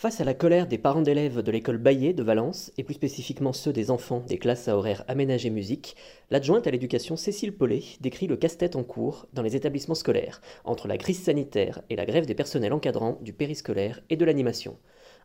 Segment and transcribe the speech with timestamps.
[0.00, 3.52] Face à la colère des parents d'élèves de l'école Baillet de Valence, et plus spécifiquement
[3.52, 5.96] ceux des enfants des classes à horaires aménagés musique,
[6.30, 10.86] l'adjointe à l'éducation Cécile Paulet décrit le casse-tête en cours dans les établissements scolaires, entre
[10.86, 14.76] la crise sanitaire et la grève des personnels encadrants du périscolaire et de l'animation.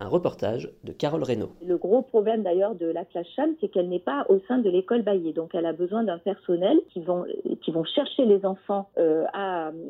[0.00, 1.50] Un reportage de Carole Reynaud.
[1.66, 4.70] Le gros problème d'ailleurs de la classe CHAM, c'est qu'elle n'est pas au sein de
[4.70, 5.32] l'école Baillet.
[5.32, 7.24] Donc elle a besoin d'un personnel qui vont,
[7.62, 9.24] qui vont chercher les enfants euh,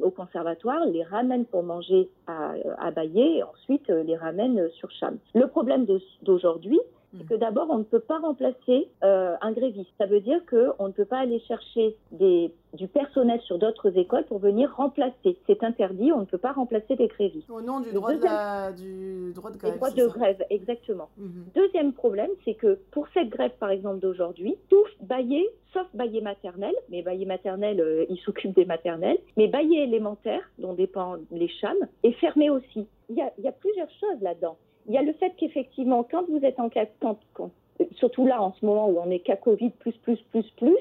[0.03, 5.19] au conservatoire, les ramènent pour manger à, à et ensuite euh, les ramènent sur CHAM.
[5.35, 5.87] Le problème
[6.23, 6.81] d'aujourd'hui,
[7.17, 9.91] c'est que d'abord, on ne peut pas remplacer euh, un gréviste.
[9.97, 14.25] Ça veut dire qu'on ne peut pas aller chercher des, du personnel sur d'autres écoles
[14.25, 15.39] pour venir remplacer.
[15.47, 17.49] C'est interdit, on ne peut pas remplacer des grévistes.
[17.49, 19.77] Au nom du, droit, de, la, du droit de grève.
[19.77, 21.09] droit de grève, exactement.
[21.17, 21.55] Mm -hmm.
[21.55, 26.75] Deuxième problème, c'est que pour cette grève, par exemple, d'aujourd'hui, tout baillé, sauf baillé maternel,
[26.91, 31.85] mais baillé maternel, euh, il s'occupe des maternelles, mais baillé élémentaire, dont dépendent les chams,
[32.03, 32.87] est fermé aussi.
[33.11, 34.57] Il y a, il y a plusieurs choses là-dedans.
[34.89, 37.51] Il y a le fait qu'effectivement, quand vous êtes en cas, quand, quand,
[37.97, 40.79] surtout là en ce moment où on est cas Covid plus plus plus plus,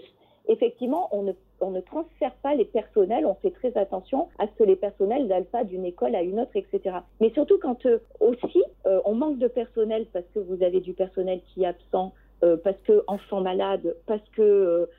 [0.48, 4.76] effectivement, on ne, transfère pas les personnels, on fait très attention à ce que les
[4.76, 6.98] personnels n'aillent pas d'une école à une autre, etc.
[7.20, 10.94] Mais surtout quand euh, aussi euh, on manque de personnel parce que vous avez du
[10.94, 12.14] personnel qui est absent,
[12.44, 14.90] euh, parce que enfant malade, parce que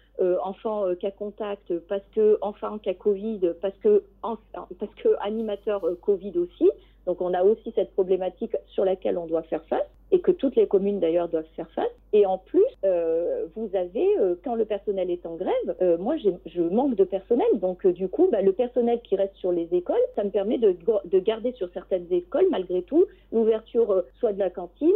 [0.43, 6.69] enfant cas contact, parce que enfant cas Covid, parce que parce que animateur Covid aussi.
[7.09, 10.57] Donc on a aussi cette problématique sur laquelle on doit faire face et que toutes
[10.57, 11.87] les communes d'ailleurs doivent faire face.
[12.13, 16.17] Et en plus, euh, vous avez, euh, quand le personnel est en grève, euh, moi
[16.17, 19.97] je manque de personnel, donc du coup, bah, le personnel qui reste sur les écoles,
[20.17, 20.75] ça me permet de,
[21.05, 24.89] de garder sur certaines écoles, malgré tout, l'ouverture soit de la cantine,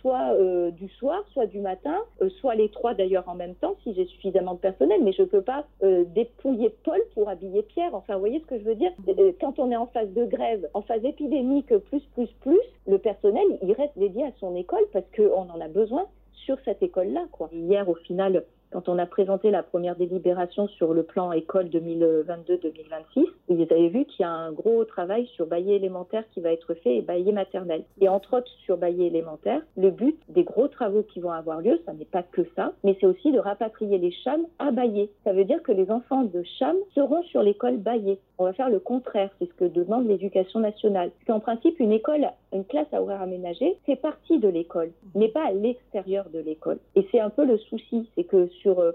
[0.00, 0.34] soit
[0.70, 1.96] du soir, soit du matin,
[2.40, 5.26] soit les trois d'ailleurs en même temps, si j'ai suffisamment de personnel, mais je ne
[5.26, 5.66] peux pas
[6.14, 7.94] dépouiller Paul pour habiller Pierre.
[7.94, 8.92] Enfin, vous voyez ce que je veux dire?
[9.40, 13.44] Quand on est en phase de grève, en phase épidémique, plus, plus, plus, le personnel,
[13.62, 17.26] il reste dédié à son école parce qu'on en a besoin sur cette école-là.
[17.52, 23.24] Hier, au final, quand on a présenté la première délibération sur le plan école 2022-2026,
[23.48, 26.74] vous avez vu qu'il y a un gros travail sur baillet élémentaire qui va être
[26.74, 27.84] fait et baillet maternel.
[28.00, 31.80] Et entre autres sur baillet élémentaire, le but des gros travaux qui vont avoir lieu,
[31.86, 35.10] ça n'est pas que ça, mais c'est aussi de rapatrier les chams à baillet.
[35.24, 38.18] Ça veut dire que les enfants de cham seront sur l'école baillet.
[38.38, 41.10] On va faire le contraire, c'est ce que demande l'éducation nationale.
[41.10, 45.28] Parce qu'en principe, une école, une classe à horaire aménagé, c'est partie de l'école, mais
[45.28, 46.78] pas à l'extérieur de l'école.
[46.94, 48.92] Et c'est un peu le souci, c'est que sur euh,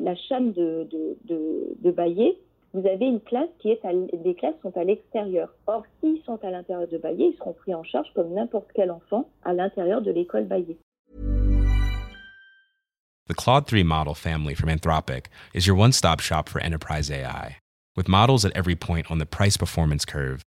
[0.00, 2.36] la chame de, de, de, de Baillet,
[2.74, 5.54] vous avez une classe qui est à, des classes sont à l'extérieur.
[5.66, 8.90] Or, s'ils sont à l'intérieur de Baillet, ils seront pris en charge comme n'importe quel
[8.90, 10.78] enfant à l'intérieur de l'école Baillet.
[13.28, 17.58] The Claude 3 model family from Anthropic is your one-stop shop for enterprise AI.
[17.94, 20.42] With models at every point on the price performance curve,